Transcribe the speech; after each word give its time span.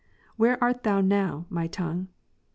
"Where 0.35 0.57
art 0.63 0.81
thou 0.81 0.99
now, 1.01 1.45
my 1.51 1.67
tongue 1.67 2.07